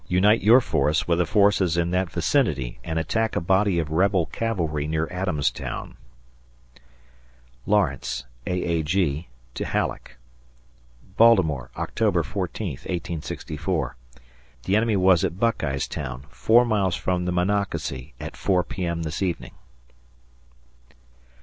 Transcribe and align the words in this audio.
unite 0.07 0.41
your 0.41 0.59
force 0.59 1.07
with 1.07 1.19
the 1.19 1.25
forces 1.27 1.77
in 1.77 1.91
that 1.91 2.09
vicinity 2.09 2.79
and 2.83 2.97
attack 2.97 3.35
a 3.35 3.39
body 3.39 3.77
of 3.77 3.91
rebel 3.91 4.25
cavalry 4.25 4.87
near 4.87 5.07
Adamstown. 5.11 5.95
[Lawrence, 7.67 8.23
A. 8.47 8.51
A. 8.63 8.81
G., 8.81 9.27
to 9.53 9.63
Halleck] 9.63 10.17
Bal't., 11.17 11.37
Oct. 11.37 11.93
14th, 12.25 12.33
1864. 12.87 13.95
The 14.63 14.75
enemy 14.75 14.95
was 14.97 15.23
at 15.23 15.37
Buckeyestown, 15.39 16.23
four 16.29 16.65
miles 16.65 16.95
from 16.95 17.25
the 17.25 17.31
Monocacy, 17.31 18.15
at 18.19 18.35
4 18.35 18.63
P.M. 18.63 19.03
this 19.03 19.21
evening. 19.21 19.53